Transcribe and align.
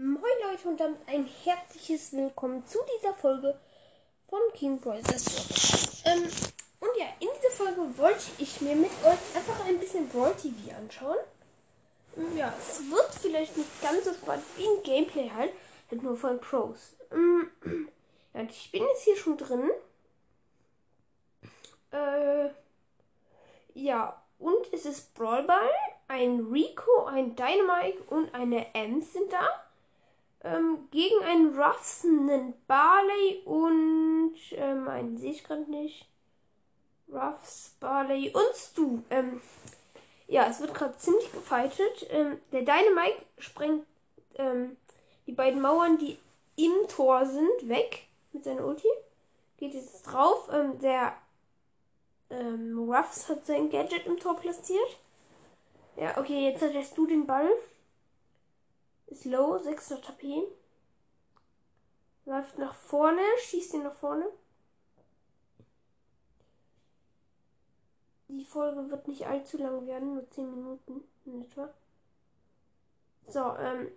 Moin 0.00 0.22
Leute 0.48 0.68
und 0.68 0.78
damit 0.78 1.00
ein 1.08 1.28
herzliches 1.42 2.12
Willkommen 2.12 2.64
zu 2.68 2.78
dieser 2.96 3.12
Folge 3.14 3.58
von 4.28 4.38
King 4.54 4.78
Bros. 4.78 5.02
Ähm, 6.04 6.22
und 6.22 6.90
ja, 6.96 7.06
in 7.18 7.26
dieser 7.36 7.50
Folge 7.50 7.98
wollte 7.98 8.26
ich 8.38 8.60
mir 8.60 8.76
mit 8.76 8.92
euch 9.02 9.18
einfach 9.34 9.66
ein 9.66 9.80
bisschen 9.80 10.08
Brawl 10.08 10.32
TV 10.36 10.54
anschauen. 10.76 11.16
Ähm, 12.16 12.36
ja, 12.36 12.54
es 12.60 12.78
wird 12.88 13.12
vielleicht 13.20 13.56
nicht 13.56 13.82
ganz 13.82 14.04
so 14.04 14.14
spannend 14.14 14.44
wie 14.56 14.68
ein 14.68 14.82
Gameplay 14.84 15.32
halt, 15.34 15.50
halt 15.90 16.02
nur 16.04 16.16
von 16.16 16.40
Pros. 16.40 16.94
Ähm, 17.10 17.50
ja, 18.34 18.40
und 18.42 18.52
ich 18.52 18.70
bin 18.70 18.84
jetzt 18.84 19.02
hier 19.02 19.16
schon 19.16 19.36
drin. 19.36 19.68
Äh, 21.90 22.50
ja, 23.74 24.22
und 24.38 24.72
es 24.72 24.86
ist 24.86 25.12
Brawlball, 25.14 25.70
ein 26.06 26.46
Rico, 26.52 27.06
ein 27.06 27.34
Dynamite 27.34 28.00
und 28.10 28.32
eine 28.32 28.72
Ems 28.76 29.12
sind 29.12 29.32
da 29.32 29.64
ähm, 30.44 30.88
gegen 30.90 31.22
einen 31.24 31.58
Ruffs, 31.58 32.04
einen 32.04 32.54
Barley 32.66 33.42
und 33.44 34.36
ähm, 34.52 34.88
einen 34.88 35.18
sehe 35.18 35.32
ich 35.32 35.44
gerade 35.44 35.70
nicht. 35.70 36.06
Ruffs, 37.10 37.74
Barley 37.80 38.30
und 38.30 38.54
Stu. 38.54 39.02
Ähm, 39.10 39.40
ja, 40.26 40.46
es 40.46 40.60
wird 40.60 40.74
gerade 40.74 40.96
ziemlich 40.98 41.32
gefeitet. 41.32 42.06
Ähm, 42.10 42.38
der 42.52 42.60
Dynamite 42.60 43.22
sprengt 43.38 43.86
ähm, 44.36 44.76
die 45.26 45.32
beiden 45.32 45.60
Mauern, 45.60 45.98
die 45.98 46.18
im 46.56 46.88
Tor 46.88 47.26
sind, 47.26 47.68
weg 47.68 48.06
mit 48.32 48.44
seiner 48.44 48.66
Ulti. 48.66 48.88
Geht 49.56 49.74
jetzt 49.74 50.02
drauf. 50.02 50.48
Ähm, 50.52 50.78
der 50.80 51.14
ähm, 52.30 52.78
Ruffs 52.90 53.28
hat 53.28 53.46
sein 53.46 53.70
Gadget 53.70 54.06
im 54.06 54.18
Tor 54.18 54.36
platziert. 54.36 54.98
Ja, 55.96 56.16
okay, 56.18 56.50
jetzt 56.50 56.62
hat 56.62 56.74
der 56.74 56.84
Stu 56.84 57.06
den 57.06 57.26
Ball. 57.26 57.50
Ist 59.08 59.24
low, 59.24 59.58
600 59.58 60.08
HP. 60.08 60.42
Läuft 62.26 62.58
nach 62.58 62.74
vorne, 62.74 63.22
schießt 63.38 63.74
ihn 63.74 63.84
nach 63.84 63.94
vorne. 63.94 64.26
Die 68.28 68.44
Folge 68.44 68.90
wird 68.90 69.08
nicht 69.08 69.26
allzu 69.26 69.56
lang 69.56 69.86
werden, 69.86 70.14
nur 70.14 70.30
10 70.30 70.54
Minuten 70.54 71.04
in 71.24 71.42
etwa. 71.42 71.72
So, 73.26 73.56
ähm, 73.56 73.90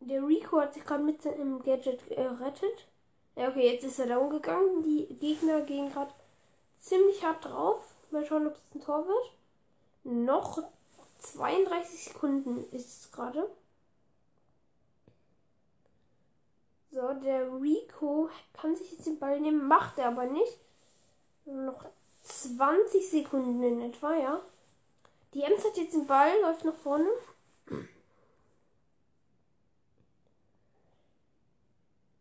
der 0.00 0.26
Rico 0.26 0.60
hat 0.60 0.74
sich 0.74 0.84
gerade 0.84 1.02
mit 1.02 1.22
seinem 1.22 1.62
Gadget 1.62 2.06
gerettet. 2.08 2.86
Ja, 3.34 3.48
okay, 3.48 3.72
jetzt 3.72 3.84
ist 3.84 3.98
er 3.98 4.06
down 4.06 4.30
gegangen. 4.30 4.82
Die 4.82 5.06
Gegner 5.16 5.62
gehen 5.62 5.90
gerade 5.90 6.12
ziemlich 6.80 7.22
hart 7.22 7.44
drauf. 7.44 7.82
Mal 8.10 8.26
schauen, 8.26 8.46
ob 8.46 8.54
es 8.54 8.74
ein 8.74 8.84
Tor 8.84 9.06
wird. 9.06 9.32
Noch 10.04 10.62
32 11.20 12.04
Sekunden 12.04 12.64
ist 12.72 13.00
es 13.00 13.12
gerade. 13.12 13.50
So, 16.96 17.12
der 17.12 17.52
Rico 17.52 18.30
kann 18.58 18.74
sich 18.74 18.92
jetzt 18.92 19.06
den 19.06 19.18
Ball 19.18 19.38
nehmen, 19.38 19.68
macht 19.68 19.98
er 19.98 20.06
aber 20.06 20.24
nicht. 20.24 20.56
Noch 21.44 21.84
20 22.24 23.10
Sekunden 23.10 23.62
in 23.62 23.82
etwa, 23.82 24.16
ja. 24.16 24.40
Die 25.34 25.42
Ems 25.42 25.62
hat 25.62 25.76
jetzt 25.76 25.92
den 25.92 26.06
Ball, 26.06 26.40
läuft 26.40 26.64
nach 26.64 26.74
vorne. 26.74 27.10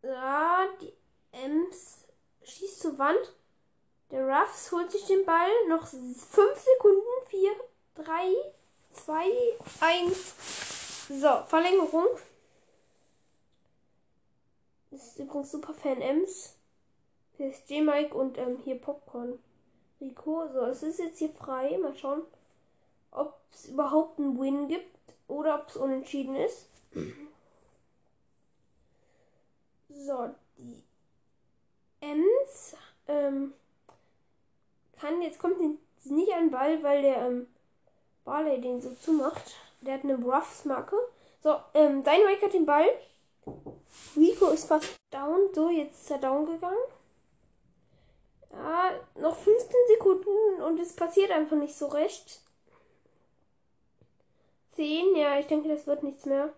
Ja, 0.01 0.67
die 0.81 0.91
Ems 1.31 1.99
schießt 2.43 2.81
zur 2.81 2.99
Wand. 2.99 3.33
Der 4.11 4.27
Ruffs 4.27 4.73
holt 4.73 4.91
sich 4.91 5.05
den 5.05 5.25
Ball. 5.25 5.51
Noch 5.69 5.87
5 5.87 6.19
Sekunden. 6.27 7.07
4, 7.29 7.51
3, 7.95 8.35
2, 8.91 9.57
1. 9.79 10.33
So, 11.07 11.45
Verlängerung. 11.47 12.09
Das 14.91 15.07
ist 15.07 15.19
übrigens 15.19 15.51
super 15.51 15.73
Fan 15.73 16.01
Ems. 16.01 16.55
PSG 17.37 17.81
Mike 17.81 18.15
und 18.15 18.37
ähm, 18.37 18.59
hier 18.63 18.79
Popcorn. 18.79 19.39
Rico. 19.99 20.47
So, 20.51 20.65
es 20.65 20.83
ist 20.83 20.99
jetzt 20.99 21.19
hier 21.19 21.29
frei. 21.29 21.77
Mal 21.77 21.95
schauen, 21.97 22.23
ob 23.11 23.35
es 23.51 23.65
überhaupt 23.65 24.19
einen 24.19 24.39
Win 24.39 24.67
gibt 24.67 24.95
oder 25.27 25.61
ob 25.61 25.69
es 25.69 25.77
unentschieden 25.77 26.35
ist. 26.35 26.67
So, 29.89 30.29
die 30.57 30.83
Ems 32.01 32.75
ähm, 33.07 33.53
kann 34.99 35.21
jetzt 35.21 35.39
kommt 35.39 35.59
nicht 35.59 36.33
an 36.33 36.45
den 36.45 36.51
Ball, 36.51 36.83
weil 36.83 37.01
der 37.01 37.27
ähm, 37.27 37.47
Barley 38.23 38.61
den 38.61 38.81
so 38.81 38.93
zumacht. 38.95 39.55
Der 39.81 39.95
hat 39.95 40.03
eine 40.03 40.15
Ruffs-Marke. 40.15 40.95
So, 41.41 41.55
ähm, 41.73 42.03
Dynamite 42.03 42.45
hat 42.45 42.53
den 42.53 42.65
Ball. 42.65 42.87
Rico 44.15 44.49
ist 44.49 44.67
fast 44.67 44.95
down. 45.11 45.49
So, 45.53 45.69
jetzt 45.69 46.03
ist 46.03 46.11
er 46.11 46.17
down 46.17 46.45
gegangen. 46.45 46.77
Ja, 48.51 48.91
noch 49.15 49.35
15 49.35 49.75
Sekunden 49.87 50.61
und 50.61 50.79
es 50.79 50.95
passiert 50.95 51.31
einfach 51.31 51.57
nicht 51.57 51.77
so 51.77 51.87
recht. 51.87 52.41
10, 54.75 55.15
ja, 55.15 55.39
ich 55.39 55.47
denke, 55.47 55.69
das 55.69 55.87
wird 55.87 56.03
nichts 56.03 56.25
mehr. 56.25 56.53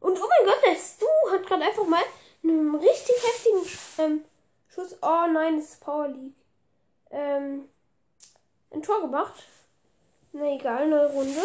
Und 0.00 0.18
oh 0.20 0.28
mein 0.28 0.46
Gott, 0.46 0.62
der 0.64 0.76
Stu 0.76 1.06
hat 1.32 1.46
gerade 1.46 1.64
einfach 1.64 1.86
mal 1.86 2.02
einen 2.42 2.74
richtig 2.74 3.16
heftigen 3.24 3.78
ähm, 3.98 4.24
Schuss. 4.68 4.96
Oh 5.00 5.26
nein, 5.32 5.56
das 5.56 5.70
ist 5.70 5.80
Power 5.80 6.08
League. 6.08 6.34
Ähm, 7.10 7.68
ein 8.70 8.82
Tor 8.82 9.00
gemacht. 9.00 9.44
Na 10.32 10.52
egal, 10.54 10.88
neue 10.88 11.12
Runde. 11.12 11.42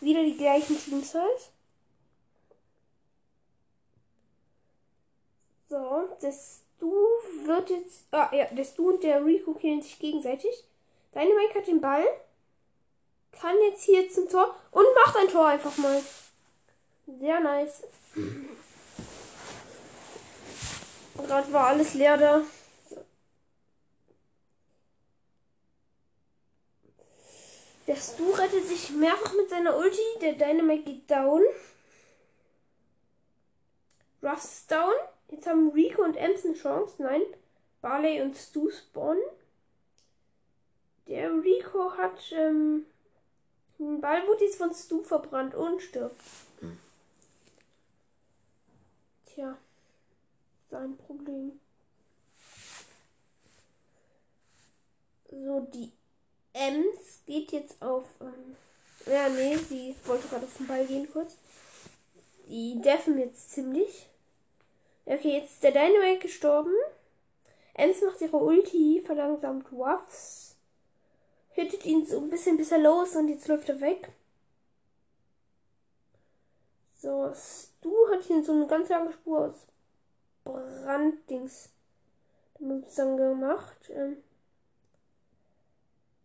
Wieder 0.00 0.22
die 0.22 0.36
gleichen 0.36 0.78
Teams 0.78 1.14
halt. 1.14 1.50
So, 5.70 6.08
das 6.20 6.62
Du 6.80 6.92
wird 7.44 7.70
jetzt. 7.70 8.02
Ah, 8.10 8.28
ja, 8.34 8.46
das 8.50 8.74
Du 8.74 8.88
und 8.88 9.04
der 9.04 9.24
Rico 9.24 9.54
killen 9.54 9.80
sich 9.82 10.00
gegenseitig. 10.00 10.50
Deine 11.12 11.32
Mike 11.32 11.56
hat 11.56 11.68
den 11.68 11.80
Ball. 11.80 12.04
Kann 13.30 13.54
jetzt 13.68 13.84
hier 13.84 14.10
zum 14.10 14.28
Tor 14.28 14.52
und 14.72 14.84
macht 14.96 15.16
ein 15.16 15.28
Tor 15.28 15.46
einfach 15.46 15.76
mal. 15.76 16.02
Sehr 17.20 17.38
nice. 17.38 17.84
Gerade 21.16 21.52
war 21.52 21.68
alles 21.68 21.94
leer 21.94 22.16
da. 22.16 22.42
Der 27.86 27.96
Stu 27.96 28.30
rettet 28.32 28.66
sich 28.66 28.90
mehrfach 28.90 29.34
mit 29.34 29.48
seiner 29.48 29.76
Ulti. 29.76 30.02
Der 30.20 30.32
Dynamite 30.32 30.82
geht 30.82 31.08
down. 31.08 31.42
Ruffs 34.20 34.66
down. 34.66 34.94
Jetzt 35.30 35.46
haben 35.46 35.70
Rico 35.70 36.02
und 36.02 36.16
Ems 36.16 36.44
eine 36.44 36.54
Chance. 36.54 36.94
Nein. 36.98 37.22
Barley 37.80 38.20
und 38.20 38.36
Stu 38.36 38.70
spawnen. 38.70 39.22
Der 41.06 41.32
Rico 41.42 41.92
hat 41.96 42.20
ähm, 42.32 42.86
den 43.80 43.98
Ball 44.02 44.26
wurde 44.26 44.44
jetzt 44.44 44.58
von 44.58 44.74
Stu 44.74 45.02
verbrannt 45.02 45.54
und 45.54 45.80
stirbt. 45.80 46.20
Tja, 49.24 49.56
sein 50.70 50.98
Problem. 50.98 51.58
So, 55.30 55.66
die 55.72 55.90
Ems 56.52 57.20
geht 57.24 57.52
jetzt 57.52 57.80
auf. 57.80 58.04
Ähm, 58.20 58.56
ja, 59.06 59.30
nee, 59.30 59.56
sie 59.56 59.96
wollte 60.04 60.28
gerade 60.28 60.44
auf 60.44 60.56
den 60.58 60.66
Ball 60.66 60.86
gehen 60.86 61.10
kurz. 61.10 61.36
Die 62.48 62.82
deffen 62.82 63.18
jetzt 63.18 63.50
ziemlich. 63.50 64.09
Okay, 65.10 65.38
jetzt 65.38 65.54
ist 65.54 65.62
der 65.64 65.72
Dynamite 65.72 66.20
gestorben. 66.20 66.72
Ems 67.74 68.00
macht 68.00 68.20
ihre 68.20 68.36
Ulti, 68.36 69.02
verlangsamt 69.04 69.72
Ruffs. 69.72 70.54
Hittet 71.50 71.84
ihn 71.84 72.06
so 72.06 72.18
ein 72.18 72.30
bisschen 72.30 72.56
bis 72.56 72.70
er 72.70 72.78
los 72.78 73.16
und 73.16 73.28
jetzt 73.28 73.48
läuft 73.48 73.68
er 73.68 73.80
weg. 73.80 74.12
So, 77.00 77.32
Stu 77.34 77.92
hat 78.12 78.22
hier 78.22 78.44
so 78.44 78.52
eine 78.52 78.68
ganz 78.68 78.88
lange 78.88 79.12
Spur 79.12 79.46
aus 79.46 79.54
Branddings 80.44 81.70
dann 82.60 83.16
gemacht. 83.16 83.90
Ähm, 83.90 84.22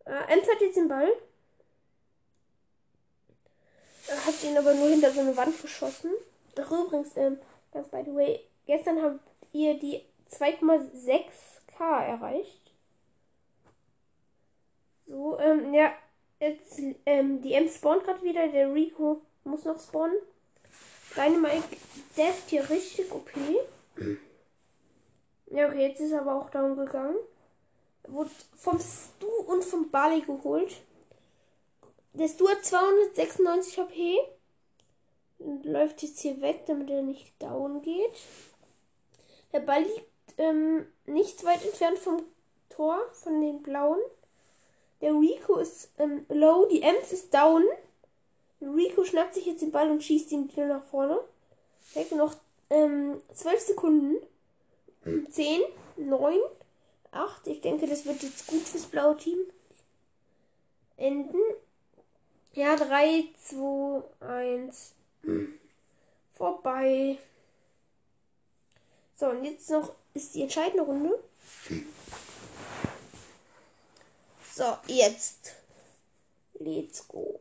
äh, 0.06 0.32
Ems 0.32 0.48
hat 0.48 0.62
jetzt 0.62 0.78
den 0.78 0.90
Ball. 0.90 1.12
Er 4.10 4.26
hat 4.28 4.44
ihn 4.44 4.56
aber 4.56 4.76
nur 4.76 4.90
hinter 4.90 5.12
so 5.12 5.22
eine 5.22 5.36
Wand 5.36 5.60
geschossen. 5.60 6.12
Ach, 6.56 6.72
übrigens, 6.72 7.18
ähm, 7.18 7.40
ganz 7.72 7.88
by 7.88 8.04
the 8.06 8.14
way, 8.14 8.48
Gestern 8.66 9.02
habt 9.02 9.20
ihr 9.54 9.80
die 9.80 10.02
2,6k 10.32 12.06
erreicht. 12.06 12.72
So, 15.06 15.40
ähm, 15.40 15.74
ja, 15.74 15.94
jetzt, 16.40 16.80
ähm, 17.06 17.42
die 17.42 17.54
M 17.54 17.70
spawnt 17.70 18.04
gerade 18.04 18.24
wieder. 18.24 18.48
Der 18.48 18.74
Rico 18.74 19.22
muss 19.44 19.66
noch 19.66 19.80
spawnen. 19.80 20.18
Dynamite 21.16 21.78
deft 22.18 22.50
hier 22.50 22.70
richtig 22.70 23.12
OP. 23.14 23.32
Ja, 25.48 25.68
okay, 25.68 25.88
jetzt 25.88 26.02
ist 26.02 26.12
er 26.12 26.22
aber 26.22 26.36
auch 26.36 26.50
down 26.50 26.76
gegangen. 26.76 27.16
Wurde 28.08 28.32
vom 28.56 28.80
Stu 28.80 29.28
und 29.48 29.64
vom 29.64 29.90
Bali 29.90 30.22
geholt. 30.22 30.76
Der 32.14 32.28
Stu 32.28 32.50
hat 32.50 32.66
296 32.66 33.78
HP. 33.78 34.18
Und 35.38 35.66
läuft 35.66 36.02
jetzt 36.02 36.20
hier 36.20 36.42
weg, 36.42 36.66
damit 36.66 36.90
er 36.90 37.04
nicht 37.04 37.42
down 37.42 37.82
geht. 37.82 38.12
Der 39.56 39.62
Ball 39.62 39.84
liegt 39.84 40.38
ähm, 40.38 40.86
nicht 41.06 41.46
weit 41.46 41.64
entfernt 41.64 41.98
vom 41.98 42.24
Tor, 42.68 43.00
von 43.14 43.40
den 43.40 43.64
blauen. 43.64 44.02
Der 45.00 45.14
Rico 45.14 45.56
ist 45.60 45.92
ähm, 45.98 46.26
low, 46.28 46.66
die 46.66 46.82
Ems 46.82 47.14
ist 47.14 47.34
down. 47.34 47.64
Rico 48.60 49.06
schnappt 49.06 49.34
sich 49.34 49.46
jetzt 49.46 49.62
den 49.62 49.72
Ball 49.72 49.90
und 49.90 50.04
schießt 50.04 50.34
ihn 50.34 50.52
wieder 50.52 50.68
nach 50.68 50.84
vorne. 50.84 51.18
Weg 51.94 52.12
noch 52.12 52.36
ähm, 52.70 53.22
12 53.34 53.60
Sekunden. 53.62 54.18
10, 55.32 55.62
9, 55.96 56.38
8. 57.12 57.48
Ich 57.48 57.62
denke, 57.62 57.88
das 57.88 58.06
wird 58.06 58.24
jetzt 58.24 58.48
gut 58.48 58.64
fürs 58.68 58.88
blaue 58.88 59.16
Team 59.16 59.40
enden. 60.98 61.40
Ja, 62.52 62.76
3, 62.76 63.30
2, 63.42 64.04
1. 64.20 64.92
Vorbei. 66.34 67.20
So, 69.18 69.28
und 69.28 69.46
jetzt 69.46 69.70
noch 69.70 69.94
ist 70.14 70.36
die 70.36 70.44
entscheidende 70.44 70.84
Runde. 70.84 71.18
So, 74.54 74.78
jetzt. 74.88 75.54
Let's 76.60 77.08
go. 77.08 77.40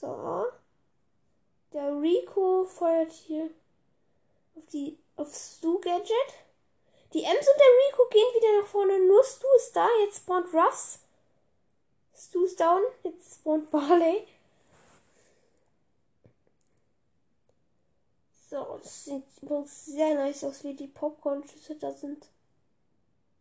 So. 0.00 0.46
Der 1.72 2.00
Rico 2.00 2.64
feuert 2.64 3.12
hier 3.12 3.50
auf 4.54 4.66
die 4.72 4.98
auf 5.16 5.34
Stu 5.34 5.78
Gadget. 5.78 6.10
Die 7.12 7.22
Ems 7.24 7.46
und 7.46 7.58
der 7.58 7.66
Rico 7.88 8.08
gehen 8.10 8.34
wieder 8.34 8.60
nach 8.60 8.68
vorne. 8.68 8.98
Nur 9.06 9.22
Stu 9.24 9.46
ist 9.56 9.76
da. 9.76 9.88
Jetzt 10.04 10.18
spawnt 10.18 10.52
Ruffs. 10.52 11.00
Stu 12.14 12.44
ist 12.44 12.60
down. 12.60 12.82
Jetzt 13.02 13.34
spawnt 13.34 13.70
Barley. 13.70 14.26
So, 18.52 18.78
es 18.84 19.06
sieht 19.06 19.22
übrigens 19.40 19.86
sehr 19.86 20.14
nice 20.14 20.44
aus, 20.44 20.62
wie 20.62 20.74
die 20.74 20.86
Popcorn-Schüsse 20.86 21.74
da 21.76 21.90
sind. 21.90 22.26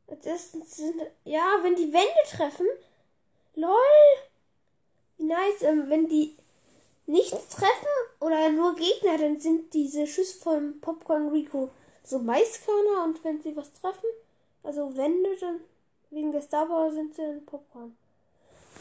Als 0.08 0.26
erstes 0.26 0.78
sind, 0.78 1.02
ja, 1.26 1.60
wenn 1.64 1.76
die 1.76 1.92
Wände 1.92 2.24
treffen, 2.30 2.66
lol, 3.56 3.76
wie 5.18 5.26
nice, 5.26 5.64
ähm, 5.64 5.90
wenn 5.90 6.08
die 6.08 6.38
nichts 7.08 7.50
treffen 7.50 7.88
oder 8.22 8.52
nur 8.52 8.74
Gegner, 8.78 9.18
dann 9.18 9.38
sind 9.38 9.74
diese 9.74 10.08
Schüsse 10.08 10.40
vom 10.40 10.80
Popcorn 10.80 11.28
Rico 11.28 11.70
so 12.06 12.20
Maiskörner 12.20 13.04
und 13.04 13.22
wenn 13.26 13.42
sie 13.42 13.54
was 13.58 13.74
treffen, 13.74 14.08
also 14.64 14.96
Wände, 14.96 15.36
dann 15.42 15.60
wegen 16.10 16.32
der 16.32 16.42
Starboy 16.42 16.90
sind 16.90 17.16
sie 17.16 17.24
ein 17.24 17.46
Popcorn. 17.46 17.98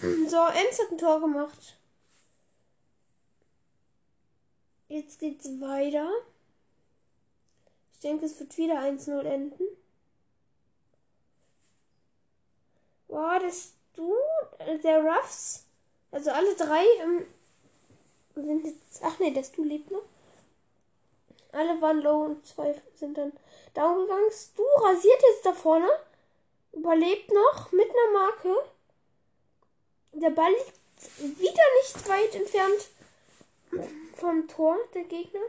So, 0.01 0.37
Ems 0.37 0.79
hat 0.79 0.93
ein 0.93 0.99
Tor 0.99 1.21
gemacht. 1.21 1.80
Jetzt 4.91 5.21
geht's 5.21 5.47
weiter. 5.61 6.11
Ich 7.93 8.01
denke, 8.01 8.27
es 8.27 8.41
wird 8.41 8.57
wieder 8.59 8.81
1-0 8.81 9.21
enden. 9.23 9.63
Wow, 13.07 13.41
das 13.41 13.75
du, 13.95 14.13
äh, 14.59 14.79
der 14.81 15.05
Ruffs, 15.05 15.63
also 16.11 16.33
alle 16.33 16.57
drei 16.57 16.83
ähm, 17.03 17.25
sind 18.35 18.67
jetzt, 18.67 19.01
ach 19.05 19.17
nee, 19.21 19.33
das 19.33 19.53
du 19.53 19.63
lebt 19.63 19.93
noch. 19.93 20.03
Alle 21.53 21.81
waren 21.81 22.03
low 22.03 22.25
und 22.25 22.45
zwei 22.45 22.75
sind 22.97 23.17
dann 23.17 23.33
down 23.75 23.97
gegangen. 23.97 24.31
Du 24.57 24.65
rasiert 24.83 25.23
jetzt 25.23 25.47
da 25.47 25.53
vorne, 25.53 25.89
überlebt 26.73 27.31
noch 27.33 27.71
mit 27.71 27.89
einer 27.91 28.19
Marke. 28.19 28.57
Der 30.15 30.31
Ball 30.31 30.51
liegt 30.51 31.39
wieder 31.39 31.63
nicht 31.81 32.09
weit 32.09 32.35
entfernt 32.35 32.89
vom 34.15 34.49
Tor 34.49 34.77
der 34.95 35.05
Gegner. 35.05 35.41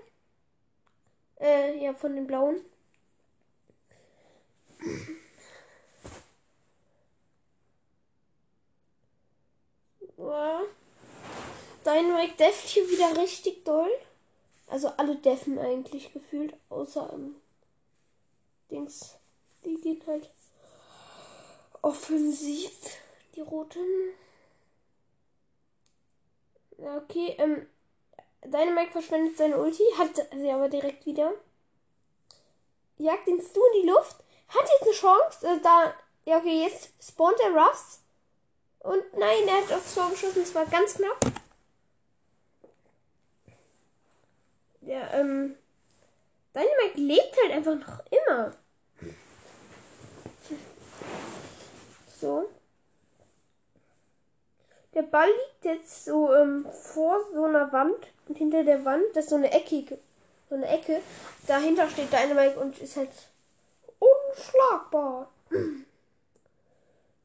Äh, 1.39 1.83
ja, 1.83 1.93
von 1.93 2.15
den 2.15 2.27
Blauen. 2.27 2.57
Ja. 10.17 10.61
Dynamic 11.83 12.37
Death 12.37 12.53
hier 12.53 12.87
wieder 12.89 13.17
richtig 13.17 13.65
doll. 13.65 13.89
Also 14.67 14.89
alle 14.97 15.15
deffen 15.17 15.59
eigentlich 15.59 16.13
gefühlt, 16.13 16.53
außer 16.69 17.11
ähm, 17.13 17.35
Dings. 18.69 19.15
Die 19.65 19.75
gehen 19.81 20.01
halt 20.07 20.29
offensiv, 21.81 22.71
die 23.35 23.41
roten. 23.41 24.13
Ja, 26.77 26.97
okay, 26.97 27.35
ähm, 27.37 27.67
Dynamite 28.43 28.91
verschwendet 28.91 29.37
seine 29.37 29.57
Ulti, 29.57 29.83
hat 29.97 30.15
sie 30.35 30.51
aber 30.51 30.69
direkt 30.69 31.05
wieder. 31.05 31.33
Jagt 32.97 33.27
den 33.27 33.41
Stu 33.41 33.61
in 33.73 33.81
die 33.81 33.87
Luft, 33.87 34.17
hat 34.49 34.69
jetzt 34.69 34.83
eine 34.83 34.91
Chance, 34.91 35.47
äh, 35.47 35.59
da, 35.61 35.93
ja 36.25 36.37
okay, 36.37 36.63
jetzt 36.63 36.89
spawnt 37.01 37.37
der 37.39 37.51
Ruffs. 37.51 38.01
Und 38.79 39.03
nein, 39.17 39.47
er 39.47 39.57
hat 39.61 39.71
aufs 39.73 39.93
Tor 39.93 40.09
geschossen, 40.09 40.41
es 40.41 40.55
war 40.55 40.65
ganz 40.65 40.95
knapp. 40.95 41.19
Der, 44.81 45.13
ähm, 45.13 45.55
Dynamite 46.53 46.99
lebt 46.99 47.37
halt 47.41 47.51
einfach 47.51 47.75
noch 47.75 48.03
immer. 48.11 48.53
So. 52.19 52.49
Der 54.93 55.03
Ball 55.03 55.27
liegt 55.27 55.65
jetzt 55.65 56.05
so 56.05 56.33
ähm, 56.33 56.65
vor 56.71 57.19
so 57.33 57.45
einer 57.45 57.71
Wand 57.71 57.95
und 58.27 58.37
hinter 58.37 58.63
der 58.63 58.83
Wand, 58.83 59.03
das 59.13 59.25
ist 59.25 59.29
so 59.29 59.37
eine 59.37 59.51
eckige, 59.51 59.97
so 60.49 60.55
eine 60.55 60.67
Ecke. 60.67 61.01
Dahinter 61.47 61.89
steht 61.89 62.11
Dynamite 62.11 62.59
und 62.59 62.77
ist 62.79 62.97
halt 62.97 63.09
unschlagbar. 63.99 65.29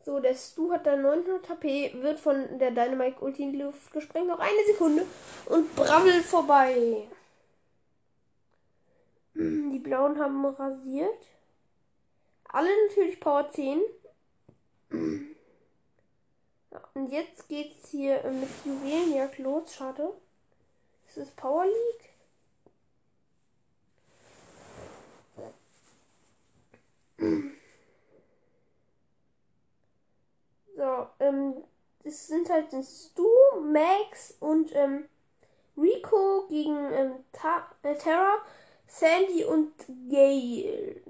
So, 0.04 0.20
der 0.20 0.36
Stu 0.36 0.70
hat 0.70 0.86
dann 0.86 1.02
900 1.02 1.48
HP, 1.48 1.92
wird 2.00 2.20
von 2.20 2.60
der 2.60 2.70
Dynamite 2.70 3.20
Ulti 3.20 3.42
in 3.42 3.52
die 3.52 3.62
Luft 3.62 3.92
gesprengt. 3.92 4.28
Noch 4.28 4.38
eine 4.38 4.64
Sekunde 4.66 5.04
und 5.46 5.74
brabbelt 5.74 6.24
vorbei. 6.24 7.08
Die 9.34 9.80
Blauen 9.80 10.18
haben 10.20 10.46
rasiert. 10.46 11.26
Alle 12.44 12.68
natürlich 12.86 13.18
Power 13.18 13.50
10. 13.50 13.82
Und 16.96 17.12
jetzt 17.12 17.46
geht's 17.50 17.90
hier 17.90 18.22
mit 18.30 18.48
Juwelenjagd 18.64 19.38
los. 19.40 19.74
Schade. 19.74 20.14
Ist 21.06 21.18
es 21.18 21.30
Power 21.32 21.66
League? 21.66 22.08
So, 30.74 31.06
ähm, 31.20 31.64
das 32.02 32.28
sind 32.28 32.48
halt 32.48 32.68
Stu, 32.82 33.28
Max 33.60 34.34
und 34.40 34.74
ähm, 34.74 35.04
Rico 35.76 36.46
gegen 36.48 36.78
ähm, 36.94 37.12
äh, 37.82 37.94
Terra, 37.94 38.38
Sandy 38.86 39.44
und 39.44 39.74
Gail. 40.08 41.02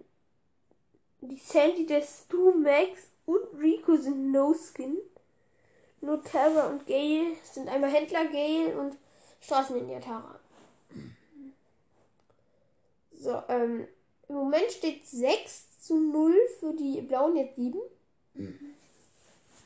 Die 1.21 1.37
Sandy, 1.37 1.87
der 1.87 2.03
Stu, 2.03 2.51
Max 2.51 3.11
und 3.25 3.61
Rico 3.61 3.97
sind 3.97 4.33
No 4.33 4.53
Skin. 4.53 4.99
Nur 6.07 6.23
Terra 6.23 6.69
und 6.69 6.87
Gail 6.87 7.37
sind 7.43 7.69
einmal 7.69 7.91
Händler 7.91 8.27
Gail 8.27 8.77
und 8.79 8.97
Straßenlinie 9.41 10.01
Tara. 10.01 10.39
So, 13.19 13.43
ähm, 13.49 13.89
im 14.29 14.35
Moment 14.37 14.71
steht 14.71 15.05
6 15.05 15.81
zu 15.81 15.99
0 15.99 16.33
für 16.61 16.75
die 16.75 17.01
Blauen, 17.03 17.37
jetzt 17.37 17.57
7. 17.57 17.81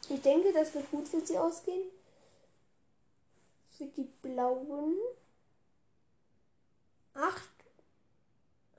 Ich 0.09 0.23
denke, 0.23 0.51
das 0.55 0.73
wird 0.75 0.91
gut 0.91 1.07
für 1.09 1.21
sie 1.21 1.37
ausgehen. 1.37 1.91
Für 3.77 3.85
die 3.85 4.09
Blauen. 4.23 4.97
8 7.13 7.51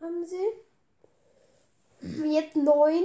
haben 0.02 0.26
sie. 0.26 0.48
Jetzt 2.28 2.56
9. 2.56 3.04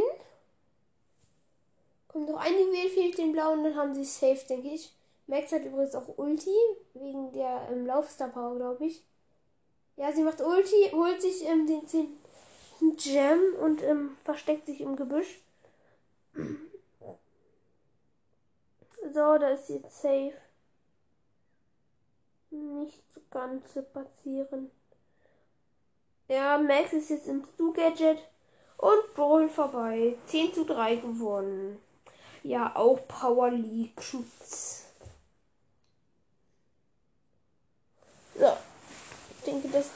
Kommt 2.08 2.28
noch 2.28 2.38
ein 2.38 2.52
Juwel, 2.52 2.88
fehlt 2.88 3.18
den 3.18 3.32
Blauen, 3.32 3.64
dann 3.64 3.76
haben 3.76 3.94
sie 3.94 4.04
safe, 4.04 4.46
denke 4.48 4.68
ich. 4.68 4.92
Max 5.26 5.52
hat 5.52 5.64
übrigens 5.64 5.94
auch 5.94 6.18
Ulti, 6.18 6.54
wegen 6.94 7.32
der 7.32 7.68
ähm, 7.70 7.86
Laufstar 7.86 8.28
Power, 8.28 8.56
glaube 8.56 8.86
ich. 8.86 9.02
Ja, 9.96 10.12
sie 10.12 10.22
macht 10.22 10.40
Ulti, 10.40 10.90
holt 10.92 11.20
sich 11.20 11.44
ähm, 11.44 11.66
den 11.66 11.86
10. 11.86 12.08
Gem 12.96 13.54
und 13.60 13.82
ähm, 13.82 14.16
versteckt 14.22 14.66
sich 14.66 14.80
im 14.80 14.96
Gebüsch. 14.96 15.40
So, 19.12 19.38
da 19.38 19.50
ist 19.50 19.68
jetzt 19.68 20.02
safe. 20.02 20.34
Nicht 22.50 23.02
so 23.14 23.20
ganz 23.30 23.72
zu 23.72 23.82
passieren. 23.82 24.70
Ja, 26.28 26.58
Max 26.58 26.92
ist 26.92 27.10
jetzt 27.10 27.28
im 27.28 27.44
Stu-Gadget 27.44 28.18
und 28.78 29.14
Brawl 29.14 29.48
vorbei. 29.48 30.16
10 30.26 30.54
zu 30.54 30.64
3 30.64 30.96
gewonnen. 30.96 31.80
Ja, 32.46 32.76
auch 32.76 33.08
Power 33.08 33.50
League 33.50 34.00
Schutz. 34.00 34.84
So. 38.38 38.56
denke, 39.44 39.68
das 39.68 39.86
ist 39.86 39.94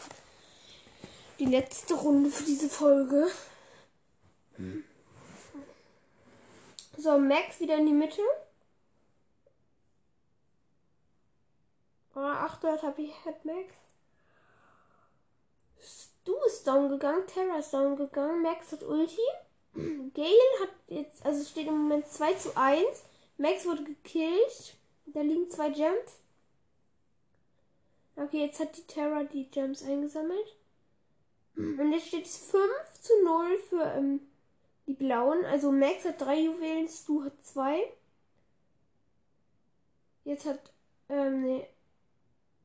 die 1.39 1.45
letzte 1.45 1.95
Runde 1.95 2.29
für 2.29 2.43
diese 2.43 2.69
Folge. 2.69 3.31
So, 6.99 7.19
Max 7.19 7.61
wieder 7.61 7.77
in 7.77 7.87
die 7.87 7.93
Mitte. 7.93 8.21
Oh, 12.17 12.19
800 12.19 12.83
habe 12.83 13.03
ich, 13.03 13.13
hat 13.25 13.45
Max. 13.45 13.75
Stu 15.79 16.35
ist 16.47 16.67
down 16.67 16.89
gegangen, 16.89 17.29
Terra 17.29 17.61
ist 17.61 17.73
down 17.73 17.95
gegangen, 17.95 18.43
Max 18.43 18.73
hat 18.73 18.83
Ulti. 18.83 19.21
Gale 19.75 20.61
hat 20.61 20.71
jetzt, 20.89 21.25
also 21.25 21.45
steht 21.45 21.69
im 21.69 21.79
Moment 21.79 22.07
2 22.07 22.35
zu 22.35 22.57
1. 22.57 22.85
Max 23.39 23.65
wurde 23.65 23.85
gekillt. 23.85 24.77
Da 25.07 25.23
liegen 25.23 25.51
zwei 25.51 25.71
Gems. 25.71 26.19
Okay, 28.17 28.45
jetzt 28.45 28.61
hat 28.61 28.77
die 28.77 28.87
Terra 28.87 29.25
die 29.25 29.51
Gems 29.51 29.83
eingesammelt. 29.83 30.57
Und 31.57 31.93
jetzt 31.93 32.09
steht 32.09 32.27
es 32.27 32.37
5 32.37 32.63
zu 33.01 33.13
0 33.25 33.59
für 33.69 33.83
ähm, 33.97 34.21
die 34.87 34.93
Blauen. 34.93 35.45
Also 35.47 35.73
Max 35.73 36.05
hat 36.05 36.21
drei 36.21 36.41
Juwelen, 36.41 36.89
Stu 36.89 37.25
hat 37.25 37.45
zwei. 37.45 37.83
Jetzt 40.25 40.47
hat, 40.47 40.61
ähm, 41.09 41.43
nee. 41.43 41.67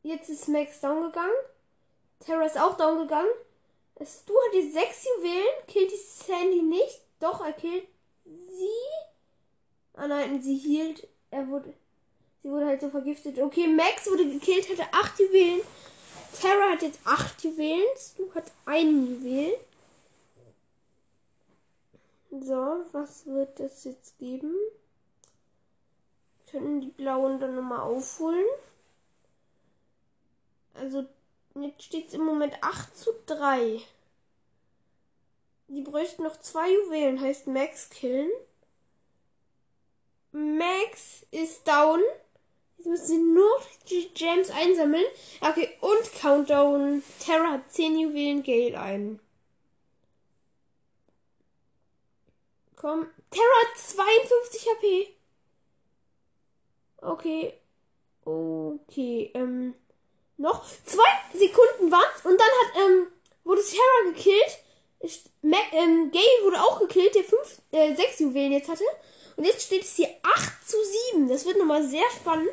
Jetzt 0.04 0.30
ist 0.30 0.48
Max 0.50 0.82
down 0.82 1.02
gegangen. 1.02 1.34
Terra 2.20 2.46
ist 2.46 2.60
auch 2.60 2.78
down 2.78 3.00
gegangen. 3.00 3.32
Stu 4.04 4.34
hat 4.34 4.54
die 4.54 4.72
sechs 4.72 5.06
Juwelen, 5.06 5.68
killt 5.68 5.92
die 5.92 5.96
Sandy 5.96 6.62
nicht. 6.62 7.02
Doch, 7.20 7.46
er 7.46 7.54
killt 7.54 7.88
sie. 8.26 8.68
Ah 9.94 10.08
nein, 10.08 10.42
sie 10.42 10.58
hielt. 10.58 11.08
Er 11.32 11.48
wurde. 11.48 11.74
Sie 12.44 12.50
wurde 12.50 12.68
halt 12.68 12.82
so 12.82 12.90
vergiftet. 12.90 13.40
Okay, 13.40 13.68
Max 13.68 14.06
wurde 14.08 14.30
gekillt, 14.30 14.70
hatte 14.70 14.94
acht 14.94 15.18
Juwelen. 15.20 15.62
Terra 16.40 16.72
hat 16.72 16.82
jetzt 16.82 17.00
acht 17.06 17.44
Juwelen. 17.44 17.88
Stu 17.98 18.30
hat 18.36 18.52
einen 18.66 19.08
Juwel. 19.08 19.58
So, 22.42 22.84
was 22.92 23.26
wird 23.26 23.60
das 23.60 23.86
jetzt 23.86 24.20
geben? 24.20 24.54
Können 26.52 26.82
die 26.82 26.90
blauen 26.90 27.40
dann 27.40 27.56
nochmal 27.56 27.80
aufholen? 27.80 28.46
Also, 30.74 31.06
jetzt 31.64 31.84
steht 31.84 32.08
es 32.08 32.14
im 32.14 32.26
Moment 32.26 32.56
8 32.62 32.98
zu 32.98 33.12
3. 33.26 33.82
Die 35.68 35.82
bräuchten 35.82 36.24
noch 36.24 36.40
zwei 36.42 36.72
Juwelen, 36.72 37.20
heißt 37.20 37.48
Max 37.48 37.90
killen. 37.90 38.30
Max 40.32 41.26
ist 41.32 41.68
down. 41.68 42.02
Jetzt 42.78 42.88
müssen 42.88 43.08
sie 43.08 43.18
nur 43.18 43.62
die 43.90 44.10
Gems 44.14 44.52
einsammeln. 44.52 45.06
Okay, 45.42 45.70
und 45.80 46.14
Countdown. 46.20 47.04
Terra 47.20 47.54
hat 47.54 47.72
10 47.72 48.00
Juwelen, 48.00 48.44
Gale 48.44 48.80
ein. 48.80 49.20
Komm. 52.76 53.08
Terra 53.32 53.44
hat 53.64 53.78
52 53.80 54.68
HP. 54.68 55.16
Okay. 56.98 57.54
Okay, 58.26 59.32
ähm. 59.34 59.74
Noch 60.38 60.66
zwei 60.86 61.38
Sekunden 61.38 61.92
waren's 61.92 62.26
und 62.26 62.38
dann 62.38 62.48
hat, 62.48 62.86
ähm, 62.86 63.08
wurde 63.44 63.62
Terra 63.64 64.12
gekillt. 64.12 64.60
Mac, 65.42 65.72
ähm, 65.72 66.12
Gale 66.12 66.44
wurde 66.44 66.62
auch 66.62 66.80
gekillt, 66.80 67.16
der 67.16 67.24
fünf, 67.24 67.62
äh, 67.72 67.96
sechs 67.96 68.20
Juwelen 68.20 68.52
jetzt 68.52 68.70
hatte. 68.70 68.84
Und 69.36 69.46
jetzt 69.46 69.64
steht 69.64 69.84
es 69.84 69.96
hier 69.96 70.10
8 70.24 70.68
zu 70.68 70.78
7. 71.12 71.28
Das 71.28 71.46
wird 71.46 71.58
nochmal 71.58 71.88
sehr 71.88 72.10
spannend. 72.12 72.50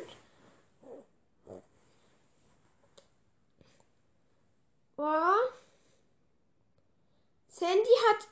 Oh. 4.96 5.34
Sandy 7.48 7.90
hat. 8.08 8.28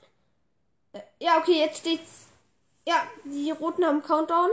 Äh, 0.92 1.25
ja, 1.25 1.38
okay, 1.38 1.61
jetzt 1.61 1.78
steht's. 1.78 2.26
Ja, 2.87 3.07
die 3.25 3.50
Roten 3.52 3.85
haben 3.85 4.02
Countdown. 4.02 4.50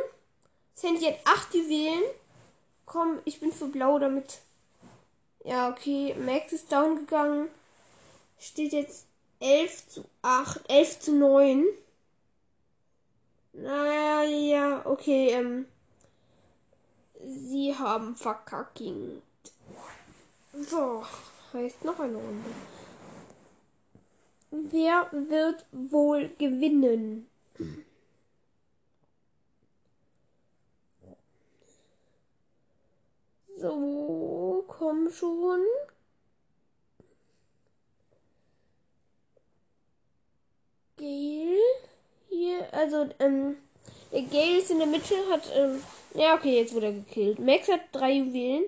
Sandy 0.74 1.06
hat 1.06 1.20
8 1.26 1.56
Juwelen. 1.56 2.04
Komm, 2.86 3.20
ich 3.26 3.40
bin 3.40 3.52
für 3.52 3.68
Blau 3.68 4.00
damit. 4.00 4.40
Ja, 5.48 5.70
okay, 5.70 6.14
Max 6.20 6.52
ist 6.52 6.70
down 6.70 6.98
gegangen. 6.98 7.48
Steht 8.38 8.74
jetzt 8.74 9.06
11 9.40 9.88
zu 9.88 10.06
8, 10.22 10.70
11 10.70 11.00
zu 11.00 11.14
9. 11.14 11.64
Naja, 13.54 14.24
ja, 14.24 14.86
okay, 14.86 15.30
ähm. 15.30 15.66
Sie 17.14 17.74
haben 17.74 18.18
verkacking. 18.18 19.22
So, 20.52 21.06
heißt 21.54 21.86
noch 21.86 22.00
eine 22.02 22.18
Runde. 22.18 22.50
Wer 24.52 25.10
wird 25.14 25.66
wohl 25.72 26.30
gewinnen? 26.38 27.26
So, 33.60 34.64
komm 34.68 35.12
schon. 35.12 35.62
Gale. 40.98 41.58
Hier, 42.30 42.72
also, 42.72 43.10
ähm, 43.20 43.58
der 44.12 44.22
Gale 44.24 44.60
ist 44.60 44.70
in 44.70 44.78
der 44.78 44.88
Mitte, 44.88 45.16
hat, 45.32 45.50
ähm, 45.56 45.82
ja, 46.14 46.36
okay, 46.36 46.58
jetzt 46.60 46.76
wurde 46.76 46.88
er 46.88 46.94
gekillt. 46.94 47.40
Max 47.40 47.68
hat 47.68 47.82
drei 47.92 48.14
Juwelen. 48.14 48.66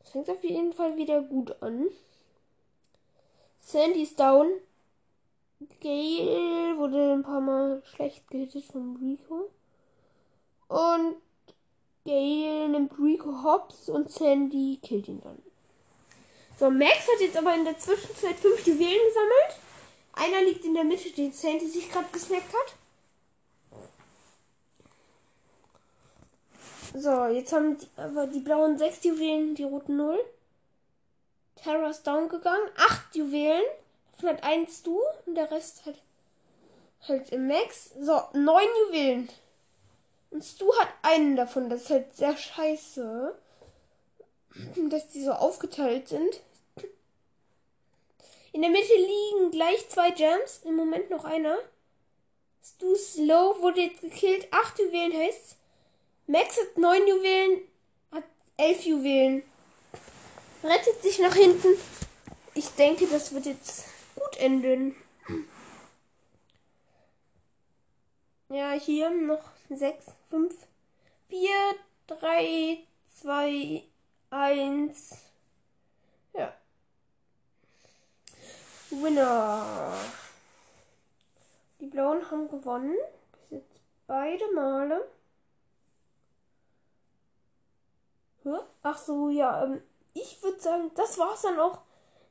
Das 0.00 0.12
fängt 0.12 0.30
auf 0.30 0.42
jeden 0.44 0.72
Fall 0.72 0.96
wieder 0.96 1.20
gut 1.22 1.54
an. 1.62 1.88
Sandy 3.58 4.02
ist 4.02 4.18
down. 4.18 4.48
Gale 5.80 6.78
wurde 6.78 7.12
ein 7.12 7.22
paar 7.22 7.40
Mal 7.40 7.82
schlecht 7.84 8.28
gehittet 8.30 8.64
von 8.64 8.96
Rico. 8.96 9.50
Und 10.68 11.16
Gale 12.04 12.68
nimmt 12.68 12.92
Rico 12.98 13.42
Hobbs 13.44 13.88
und 13.88 14.10
Sandy 14.10 14.78
killt 14.82 15.08
ihn 15.08 15.20
dann. 15.22 15.42
So, 16.58 16.70
Max 16.70 16.98
hat 17.08 17.20
jetzt 17.20 17.36
aber 17.36 17.54
in 17.54 17.64
der 17.64 17.78
Zwischenzeit 17.78 18.36
fünf 18.36 18.66
Juwelen 18.66 19.06
gesammelt. 19.08 19.60
Einer 20.12 20.42
liegt 20.42 20.64
in 20.64 20.74
der 20.74 20.84
Mitte, 20.84 21.10
den 21.10 21.32
Sandy 21.32 21.66
sich 21.66 21.90
gerade 21.90 22.08
gesnackt 22.12 22.52
hat. 22.52 22.74
So, 26.94 27.26
jetzt 27.26 27.52
haben 27.52 27.78
die, 27.78 27.86
aber 27.96 28.26
die 28.26 28.40
blauen 28.40 28.76
6 28.76 29.04
Juwelen, 29.04 29.54
die 29.54 29.62
roten 29.62 29.96
0. 29.96 30.18
Terra 31.56 31.90
ist 31.90 32.06
down 32.06 32.28
gegangen. 32.28 32.68
8 32.76 33.14
Juwelen. 33.14 33.62
Davon 34.12 34.30
hat 34.30 34.42
eins 34.42 34.82
du 34.82 35.00
und 35.26 35.34
der 35.34 35.50
Rest 35.50 35.86
halt, 35.86 35.98
halt 37.06 37.30
im 37.30 37.46
Max. 37.46 37.92
So, 38.00 38.20
9 38.32 38.64
Juwelen. 38.86 39.28
Und 40.30 40.44
Stu 40.44 40.72
hat 40.76 40.88
einen 41.02 41.36
davon. 41.36 41.68
Das 41.68 41.82
ist 41.82 41.90
halt 41.90 42.16
sehr 42.16 42.36
scheiße. 42.36 43.38
Dass 44.88 45.08
die 45.08 45.22
so 45.22 45.32
aufgeteilt 45.32 46.08
sind. 46.08 46.40
In 48.52 48.62
der 48.62 48.70
Mitte 48.70 48.94
liegen 48.94 49.50
gleich 49.50 49.88
zwei 49.88 50.10
Gems. 50.10 50.60
Im 50.64 50.76
Moment 50.76 51.10
noch 51.10 51.24
einer. 51.24 51.58
Stu 52.62 52.94
Slow 52.94 53.60
wurde 53.60 53.82
jetzt 53.82 54.00
gekillt. 54.00 54.48
Acht 54.52 54.78
Juwelen 54.78 55.16
heißt 55.16 55.56
Max 56.30 56.60
hat 56.60 56.78
neun 56.78 57.08
Juwelen, 57.08 57.62
hat 58.12 58.22
elf 58.56 58.84
Juwelen. 58.84 59.42
Rettet 60.62 61.02
sich 61.02 61.18
nach 61.18 61.34
hinten. 61.34 61.76
Ich 62.54 62.68
denke, 62.76 63.08
das 63.08 63.34
wird 63.34 63.46
jetzt 63.46 63.86
gut 64.14 64.36
enden. 64.36 64.94
Ja, 68.48 68.72
hier 68.72 69.10
noch 69.10 69.42
sechs, 69.70 70.06
fünf, 70.30 70.54
vier, 71.28 71.74
drei, 72.06 72.86
zwei, 73.20 73.84
eins. 74.30 75.10
Ja. 76.32 76.54
Winner. 78.90 79.92
Die 81.80 81.86
Blauen 81.86 82.30
haben 82.30 82.48
gewonnen. 82.48 82.96
Bis 83.32 83.50
jetzt 83.50 83.80
beide 84.06 84.44
Male. 84.54 85.08
Ach 88.82 88.98
so, 88.98 89.28
ja. 89.28 89.64
Ähm, 89.64 89.82
ich 90.14 90.42
würde 90.42 90.60
sagen, 90.60 90.90
das 90.94 91.18
war's 91.18 91.42
dann 91.42 91.60
auch 91.60 91.82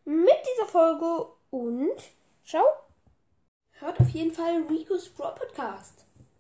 mit 0.06 0.40
dieser 0.54 0.68
Folge 0.68 1.28
und 1.52 1.98
ciao. 2.44 2.66
Hört 3.74 4.00
auf 4.00 4.10
jeden 4.10 4.34
Fall 4.34 4.64
Rico's 4.64 5.10
Pro 5.10 5.32
Podcast. 5.32 6.09